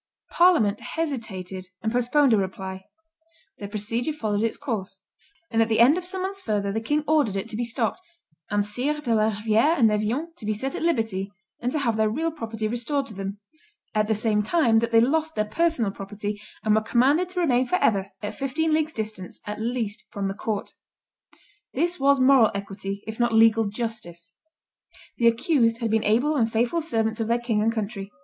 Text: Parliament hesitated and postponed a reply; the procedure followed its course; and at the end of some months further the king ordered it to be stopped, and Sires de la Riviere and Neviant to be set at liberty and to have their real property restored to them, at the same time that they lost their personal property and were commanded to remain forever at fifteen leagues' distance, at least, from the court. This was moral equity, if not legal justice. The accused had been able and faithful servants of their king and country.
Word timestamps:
Parliament 0.31 0.79
hesitated 0.81 1.67
and 1.83 1.91
postponed 1.91 2.33
a 2.33 2.37
reply; 2.37 2.85
the 3.59 3.67
procedure 3.67 4.11
followed 4.13 4.41
its 4.41 4.57
course; 4.57 5.03
and 5.51 5.61
at 5.61 5.69
the 5.69 5.79
end 5.79 5.95
of 5.95 6.03
some 6.03 6.23
months 6.23 6.41
further 6.41 6.71
the 6.71 6.81
king 6.81 7.03
ordered 7.05 7.35
it 7.37 7.47
to 7.49 7.55
be 7.55 7.63
stopped, 7.63 8.01
and 8.49 8.65
Sires 8.65 9.01
de 9.01 9.13
la 9.13 9.27
Riviere 9.27 9.75
and 9.77 9.87
Neviant 9.87 10.35
to 10.37 10.45
be 10.47 10.55
set 10.55 10.73
at 10.73 10.81
liberty 10.81 11.31
and 11.59 11.71
to 11.71 11.77
have 11.77 11.97
their 11.97 12.09
real 12.09 12.31
property 12.31 12.67
restored 12.67 13.05
to 13.05 13.13
them, 13.13 13.39
at 13.93 14.07
the 14.07 14.15
same 14.15 14.41
time 14.41 14.79
that 14.79 14.91
they 14.91 14.99
lost 15.01 15.35
their 15.35 15.45
personal 15.45 15.91
property 15.91 16.41
and 16.63 16.73
were 16.73 16.81
commanded 16.81 17.29
to 17.29 17.39
remain 17.39 17.67
forever 17.67 18.09
at 18.23 18.33
fifteen 18.33 18.73
leagues' 18.73 18.93
distance, 18.93 19.39
at 19.45 19.61
least, 19.61 20.03
from 20.09 20.27
the 20.27 20.33
court. 20.33 20.73
This 21.75 21.99
was 21.99 22.19
moral 22.19 22.49
equity, 22.55 23.03
if 23.05 23.19
not 23.19 23.35
legal 23.35 23.65
justice. 23.65 24.33
The 25.17 25.27
accused 25.27 25.77
had 25.77 25.91
been 25.91 26.03
able 26.03 26.37
and 26.37 26.51
faithful 26.51 26.81
servants 26.81 27.19
of 27.19 27.27
their 27.27 27.37
king 27.37 27.61
and 27.61 27.71
country. 27.71 28.11